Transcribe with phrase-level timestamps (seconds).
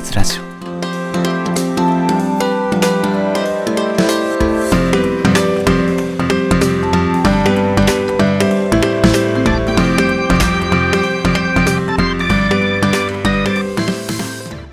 [0.00, 0.42] イズラジオ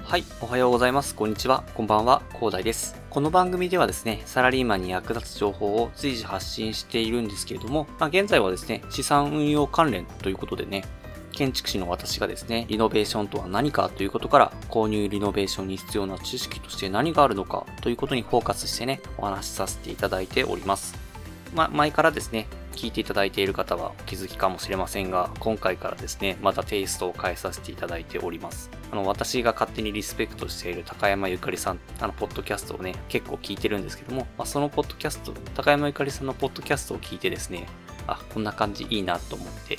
[0.05, 1.13] はい、おはようございます。
[1.13, 1.65] こんにちは。
[1.73, 2.21] こんばんは。
[2.29, 2.95] 広大です。
[3.09, 10.85] この番組ではですね、サラリーマンに役立つ情報を随時発信しているんですけれども、まあ、現在はですね、資産運用関連ということでね、
[11.37, 20.95] 建築士の私がですね、リノベーションとは何かということから、購入リノベーションに必要な知識として何があるのかということにフォーカスしてね、お話しさせていただいております。
[21.53, 28.71] ま、前からですね、聞いていただいている方はお気づきかもしれませんが、今回からですね、またテイストを変えさせていただいております。
[28.91, 37.67] あの、私が勝手にリスペクトしている高山ゆかりさん、あの、ポッドキャストをね、結構聞いてるんですけども、まあ、そのポッドキャスト、高山ゆかりさんのポッドキャストを聞いてですね、
[38.07, 39.77] あ、こんな感じいいなと思って、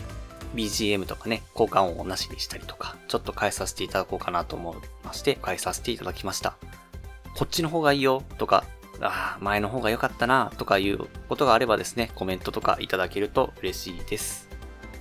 [0.54, 6.56] BGM とかね、交換音をなしにしたりとか、ちょっと変えさせていただこうかなと思いまして、変えさせていただきました。
[7.36, 8.64] こっちの方がいいよとか、
[9.00, 14.48] ああ、前の方が良かったなとかいうことがあればですね、コメントとかいただけると嬉しいです。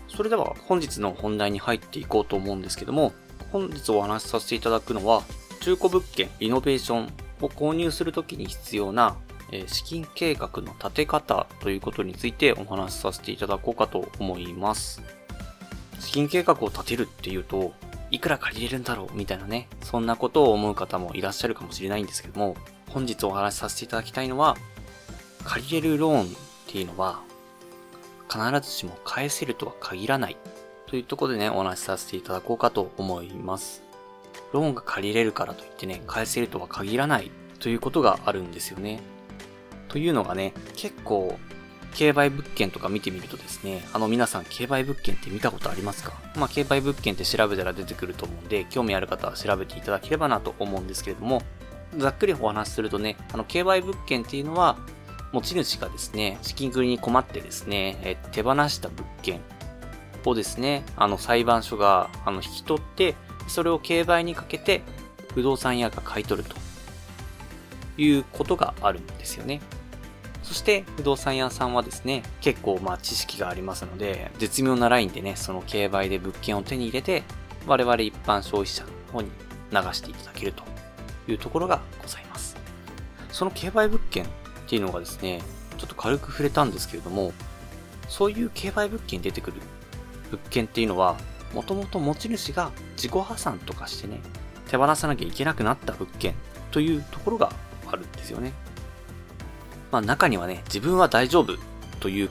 [0.07, 3.13] それでは本日の本題に入っていこうと思うんですけども、
[3.51, 5.23] 本日お話しさせていただくのは、
[5.61, 9.17] 中古物件、リノベーションを購入するときに必要な、
[9.67, 15.01] 資金計画の立て方ということについてお話しさせていただこうかと思います。
[15.99, 17.73] 資金計画を立てるっていうと、
[18.09, 22.55] いくら借りれるんだろうみたいなね、そんなことを思う方もいらっしゃるかもしれないんですけども、
[22.89, 24.55] 本日お話しさせていただきたいのは、
[25.43, 26.27] 借りれるローンっ
[26.67, 27.21] ていうのは、
[28.29, 30.37] 必ずしも返せるとは限らない
[30.87, 33.83] というところでね、お話しさせていただこうかと思います。
[34.53, 39.01] ローンが借りれるからといってね、返せるとは限らないということがあるんですよね。
[39.89, 41.37] というのがね、結構、
[41.97, 46.13] 競売物件とか見てみるとですね、あの皆さん競売物件って見たことありますか？
[46.35, 51.41] まあ競売物件って調べたら出てくると思うんで、興味ある方は調べていただければなと思うんですけれども、
[51.97, 54.77] ざっくりお話しするとね、あの競売物件っていうのは、
[55.31, 59.41] 持ち主がですね、資金繰りに困ってですね、え手放した物件
[60.23, 63.15] をですね、あの裁判所があの引き取って、
[63.47, 64.83] それを競売にかけて
[65.33, 66.55] 不動産屋が買い取ると
[67.99, 69.61] いうことがあるんですよね。
[70.47, 77.23] そして不動産屋さんはですね、結構まあ知識がありますので、絶妙なラインでね、その競売で物件を手に入れて、
[77.65, 79.29] 我々一般消費者の方に
[79.71, 80.63] 流していただけると
[81.27, 82.55] いうところがございます。
[83.29, 84.27] その競売物件っ
[84.67, 85.41] ていうのがですね、
[85.77, 87.33] ちょっと軽く触れたんですけれども、
[88.07, 89.57] そういう競売物件に出てくる
[90.31, 91.17] 物件っていうのは、
[91.53, 94.21] もともと持ち主が自己破産とかしてね、
[94.69, 96.35] 手放さなきゃいけなくなった物件
[96.71, 97.51] というところが
[97.91, 98.53] あるんですよね。
[99.91, 101.53] まあ中にはね、自分は大丈夫
[101.99, 102.29] という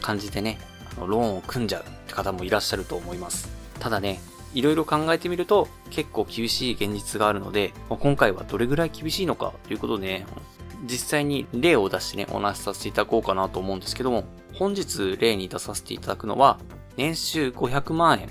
[0.00, 0.58] 感じでね、
[0.96, 3.48] あのローンを組んじゃうって方もいらっしゃると思います。
[3.78, 4.20] ただね、
[4.54, 10.26] いろいろ考えてみると結構厳しい現実があるので、まあ今回はどれぐらい厳しいのかということでね、
[10.84, 14.24] 実際に例を出してね、お話しさせていただこうかなと思うんですけども、
[14.54, 16.58] 本日例に出させていただくのは、
[16.96, 18.30] 年収500万円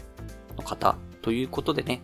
[0.57, 2.01] の方ということでね、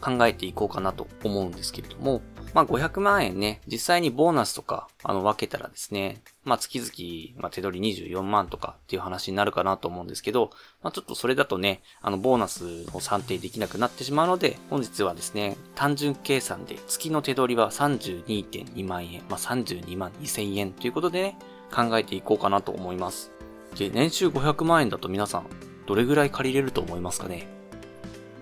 [0.00, 2.22] 考えていこうかなと思うんですけれども、
[2.52, 10.50] まあ500万円ね、実際にボーナスとか、あの分けたらですね、まあ月々、まあ手取り24万とかっていう話になるかなと思うんですけど、
[10.82, 21.38] まあちょっとそれだとね、あのボーナスを算定できなくなってしまうので、本日はですね、単純計算で月の手取りは32.2万円、まあ32万2000円ということでね、
[21.72, 23.30] 考えていこうかなと思います。
[23.76, 25.46] で、年収500万円だと皆さん、
[25.86, 27.59] どれぐらい借りれると思いますかね？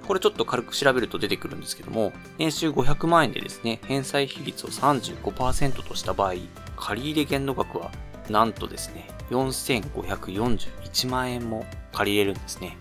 [0.09, 6.37] これちょっと軽く調べると出てくるんですけども、年収500万円でですね、返済比率を35%とした場合、
[6.79, 7.91] 借入限度額は、
[8.31, 12.79] なんとですね、4541万円も借りれるんですね。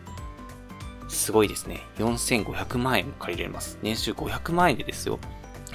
[1.10, 1.82] すごいですね。
[1.98, 3.78] 4500万円も借りれます。
[3.82, 5.20] 年収500万円でですよ。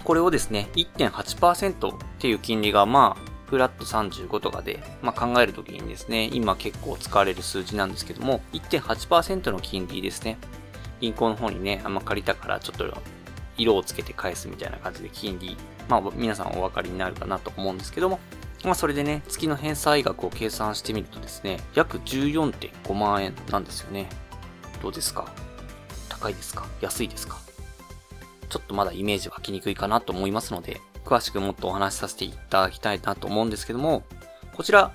[0.05, 10.39] これをですね、1.8%っていう金利がまあ、フラット35とかで、まあ、考えるときにですね、今結構使われる数字なんですけども、1.8%の金利ですね。
[11.03, 12.87] 銀行の方にね、あんま借りたからちょっと
[13.59, 15.57] 色をつけて返すみたいな感じで金利、
[15.89, 18.21] まあ皆さんお分かりになるかなと思うんですけども、
[18.65, 24.09] まあそれでね、月の返済額を計算してみるとですね、約14.5万円なんですよね。
[24.81, 25.27] どうですか？
[26.09, 26.67] 高いですか？
[26.81, 27.39] 安いですか？
[28.49, 34.05] ちょっとまだイメージ湧きにくいかなと思いますので、詳しくもっとお話しさせていただきたいなと思うんですけども、
[34.55, 34.93] こちら、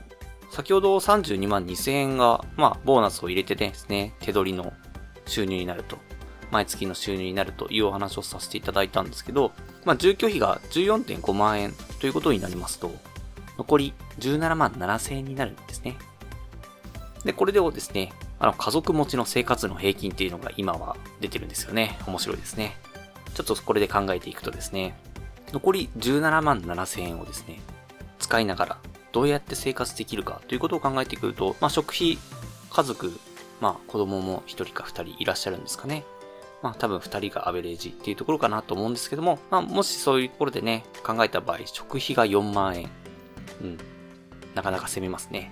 [0.52, 4.72] 先ほど32万2000円が、まあ、ボーナスを入れてですね、手取りの
[5.28, 5.98] 収入になると、
[6.52, 9.52] 毎月の収入になるというお話をさせていただいたんですけど、
[9.86, 12.92] まあ、住居費が14.5万円ということになりますと、
[13.58, 15.98] 残り17万7000円になるんですね。
[17.26, 21.98] で、これでをですね、あの、家族持ちの生活の平均っていうのが今は出てるんですよね。
[22.08, 22.78] 面白いですね。
[23.34, 24.98] ちょっとこれで考えていくとですね、
[25.52, 27.60] 残り17万7000円をですね、
[28.20, 28.78] 使いながら
[29.12, 32.18] どうやって生活できるかということを考えてくると、まあ食費、
[32.72, 33.20] 家族、
[33.62, 36.04] まあ子供も1人か2人いらっしゃるんですかね。
[36.62, 42.90] まあ多分2人がアベレージっていうところかなと思うんですけども、まあもしそういうところでね、考えた場合、食費が4万円。
[43.62, 43.78] うん。
[44.56, 45.52] なかなか攻めますね。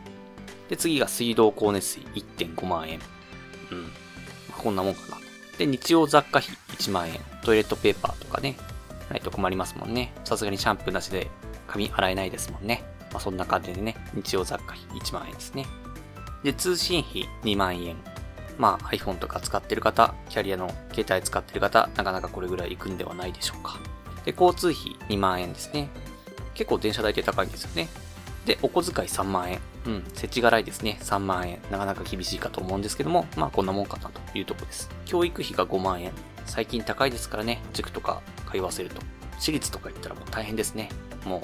[0.70, 3.00] で、次が水道光熱費1.5万円。
[3.72, 3.84] うん。
[3.84, 3.90] ま
[4.58, 5.18] あ、こんなもんかな。
[5.58, 7.20] で、日用雑貨費1万円。
[7.44, 8.58] トイレットペーパーとかね。
[9.10, 10.14] ないと困りますもんね。
[10.24, 11.30] さすがにシャンプーなしで
[11.68, 12.84] 髪洗えないですもんね。
[13.12, 15.66] まあ、そんな感じでね、日用雑貨費1万円ですね。
[16.46, 17.96] で、通信費2万円。
[18.60, 23.80] まあ iPhone とか使ってる方、キャリアの携帯使ってる方、なかなかこれぐらい行くんではないでしょうか。
[24.26, 25.90] で、交通費2万円ですね。
[26.54, 27.90] 結構電車代って高いんですよね。
[28.46, 29.60] で、お小遣い3万円。
[29.88, 31.00] うん、設置払いですね。
[31.02, 31.60] 3万円。
[31.72, 34.92] なかなか厳しいかと思うんですけども、まあこんなもんかなというとこです。
[35.06, 36.12] 教育費が5万円。
[36.46, 38.22] 最近高いですからね、塾とか
[38.52, 39.02] 通わせると。
[39.40, 40.90] 私立とか行ったらもう大変ですね。
[41.26, 41.42] もう、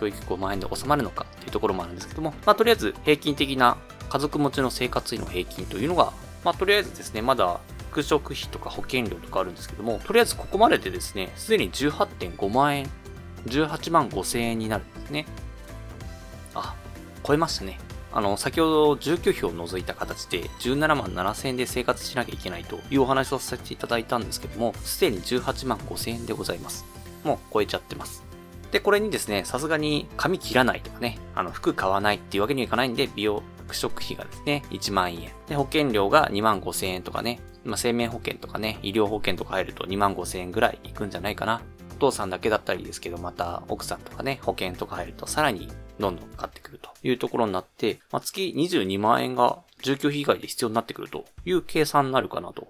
[0.00, 3.76] 教育5万円で収まるのかっていうところもあるんですけども、まあとりあえず平均的な
[4.10, 6.12] 家族持ちの生活費の平均というのが、
[6.44, 7.60] まあとりあえずですね、まだ
[7.90, 12.90] 復職費とか保険料とかあるんですけども、とりあえずここまででですね、すでに18.5万円、
[13.46, 15.26] 18万5千円になるんですね。
[16.54, 16.74] あ、
[17.24, 17.78] 超えましたね。
[18.12, 26.84] あの、先ほど住居費を除いた形で17万7千円で生活しなきゃいけないというお話をさせていただいたんですけども、すでに18万5千円でございます。
[27.22, 28.24] もう超えちゃってます。
[28.72, 33.42] で、これにですね、さすがに髪切らないとかね、あの、服買わないっていうわけにはいかないんで、美容、
[33.74, 35.30] 食費がですね、1万円。
[35.48, 41.60] で、保険料が2万5千円とかね、まあ、生命保険とかね、医療保険とか入ると2万5千円ぐらいいくんじゃないかな
[41.92, 45.68] お父さんだけだったりですけど、また奥さんとかね、保険とか入るとさらに
[45.98, 52.68] どんどんかかってくるというところになって、まあ、月22万円が住居費以外で必要になってくるという計算になるかなと。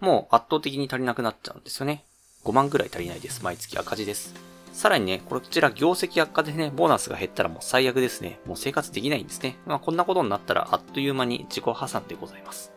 [0.00, 2.04] もう圧倒的に足りなくなっちゃうんですよね。
[2.44, 3.44] 5万ぐらい足りないです。
[3.44, 4.51] 毎月赤字です。
[4.72, 8.40] さらにね、こちら業績悪化でね、ボーナスが減ったらもう最悪ですね。
[8.46, 9.56] もう生活できないんですね。
[9.66, 12.72] まあこんなことになったらあっという間に自己破産でございます。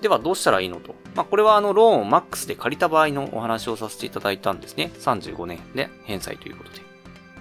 [0.00, 0.94] ではどうしたらいいのと。
[1.14, 4.90] まあ、これはあのローンをマックスで借りた場合のお話をさせていただいたんですね。
[4.98, 6.82] 35年で返済ということで。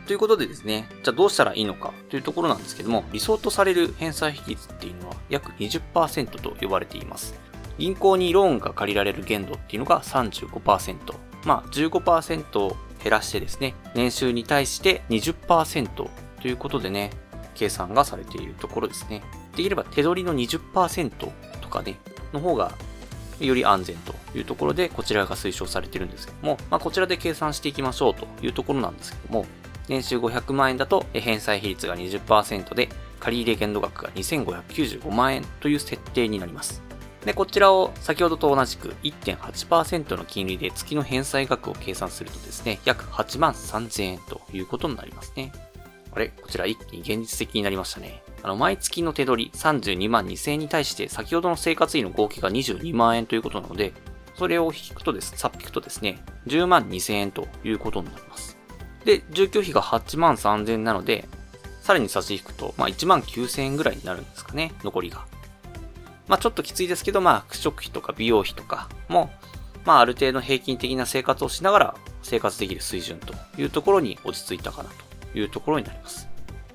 [0.06, 7.34] ということでですね、じゃあどうしたらいいのかというところなんですけども、理想とされる返済比率っていうのは約20%と呼ばれています。
[7.80, 10.98] 銀行にローンが借りられる限度っていうのが35%。
[11.46, 16.10] まあ15%減らしてですね、年収に対して20%と
[16.44, 17.12] いうことでね、
[17.56, 19.24] 計算がされているところですね。
[19.56, 21.98] できれば手取りの20%とかね、
[22.34, 22.74] の方が
[23.40, 29.46] より安全というところで、こちらが推奨されてるんですけども、まあ、こちらで計算していきましょうというところなんですけども、
[29.88, 32.90] 年収500万円だと返済比率が20%で、
[33.20, 36.82] 借入限度額が2595万円という設定になります。
[37.26, 45.52] で、こちらを先ほどと同じく1.8%の金利で月の返済額を計算するとですね、約8万3000円ということになりますね。
[46.14, 46.30] あれ？
[46.30, 48.24] こちら一気に現実的になりましたね。
[48.44, 53.94] あの、毎月の手取り32万2000円に対して、先ほどの生活費の合計が22万円ということなので、
[54.36, 58.58] それを引くとです、さっ引くとですね、10万2000円ということになります。
[59.06, 61.28] で、住居費が8万3000円なので、
[61.82, 65.26] さらに差し引くと、まあ、1万9000円ぐらいになるんですかね、残りが。
[66.32, 69.30] まあ、ちょっときついですけど、まあ、食費とか美容費とかも、
[69.84, 74.90] まあ、ある程度平均的な生活をしながら生活できる水準というところに落ち着いたかな
[75.34, 76.30] というところになります。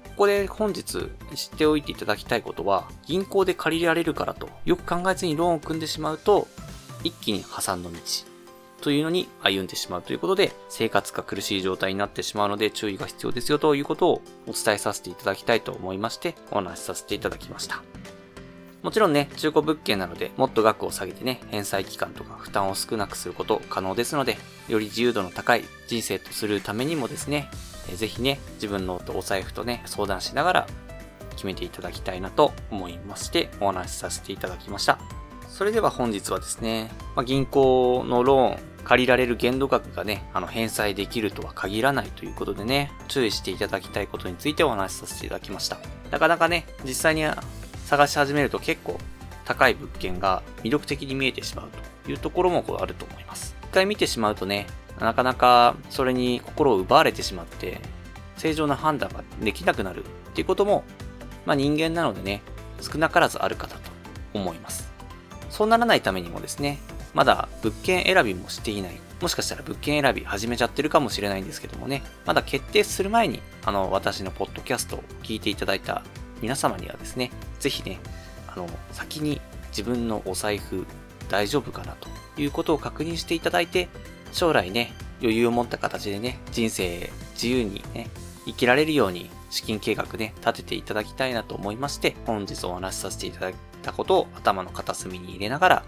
[0.09, 6.49] ここで本日知っておいていただきたいことは、銀行で借りられるからと、よく考えずにローンを組んでしまうと、
[7.03, 7.99] 一気に破産の道
[8.83, 17.83] というのに歩んでしまうということで、生活が苦しい状態になってしまうので注意が必要ですよということをお伝えさせていただきたいと思いまして、お話しさせていただきました。
[18.87, 24.39] もちろんね、中古物件なので、もっと額を下げてね、返済期間とか負担を少なくすること可能ですので、
[24.69, 27.51] より自由度の高い人生とするためにもですね、
[27.97, 30.67] ぜひね、自分のお財布とね、相談しながら
[31.31, 35.01] 決めていただきたいなと思いまして、お話しさせていただきました。
[35.49, 45.81] それでは本日はですね、まあ、銀行のローン、借りられる限度額がね、あの、返済できるとは限らないということでね、注意していただきたいことについてお話しさせていただきました。
[46.13, 47.25] なかなかね、実際に
[47.87, 48.99] 探し始めると結構
[49.45, 51.69] 高い物件が魅力的に見えてしまう
[52.05, 53.57] というところもあると思います。
[53.63, 54.67] 一回見てしまうとね、
[55.01, 57.81] なかなかそれに心を奪われてしまって、
[58.37, 60.85] 正常な判断ができなくなるっていうことも、
[61.47, 62.43] まあ人間なのでね、
[62.81, 63.91] 少なからずあるかだと
[64.35, 64.91] 思います。
[65.49, 66.79] そうならないためにもですね、
[67.15, 69.01] まだ物件選びもしていない。
[69.21, 76.03] もしかしたら物件選び始めちゃってるかもしれないんですけどもね、まだ決定する前に、あの、私のポッドキャストを聞いていただいた
[76.41, 77.99] 皆様にはですね、ぜひね、
[78.49, 79.41] あの、先に
[79.71, 80.87] 自分のお財布
[81.29, 82.09] 大丈夫かなと
[82.41, 83.89] いうことを確認していただいて、
[84.33, 88.09] 将来ね、余裕を持った形でね、人生自由にね、
[88.47, 95.85] 生きられるように資金計画ね、立てていただきたいなと思いまして、本日お話しさせていただいたことを頭の片隅に入れながら、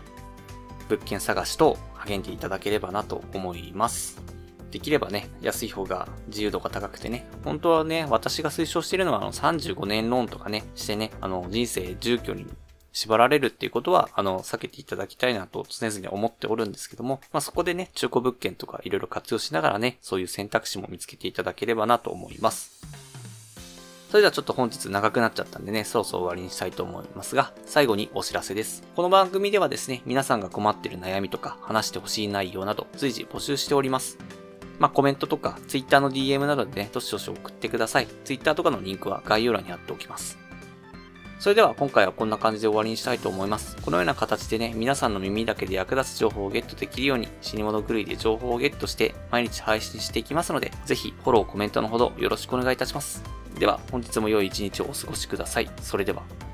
[0.88, 4.37] 物件探しと励んでいただければなと思います。
[4.70, 12.46] できればね、安い方が自由度が高くてね、本当はね、私が推奨しているのはあの35年ローンとかね、してね、あの人生住居に
[12.92, 22.82] 縛られるっていうことは、あの、避けていただきたいなと常々思っておるんですけども、まあ、そこでね、中古物件とかいろいろ活用しながらね、そういう選択肢も見つけていただければなと思います。
[24.10, 28.82] それではちょっと本日長くなっちゃったんでね、そろそろ終わりにしたいと思いますが、最後にお知らせです。
[28.96, 34.18] この番組ではですね、皆さんが困っている悩みとか、話してほしい内容など、随時募集しております。
[34.78, 38.08] まあ、コメントとか、Twitter の DM などでね、どしどし送ってください。
[38.24, 40.38] Twitter とかのリンクは概要欄に貼っておきます。
[41.38, 43.76] それでは今回はこんな感じで終わりにしたいと思います。
[43.82, 53.22] このような形でね、皆さんの耳だけで役立つ情報をゲットできるように、死に物狂いで情報をゲットして毎日配信していきますので、ぜひフォロー、コメントのほどよろしくお願いいたします。
[53.56, 55.70] では、本日も良い一日をお過ごしください。
[55.80, 56.47] それでは。